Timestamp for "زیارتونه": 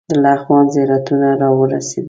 0.73-1.27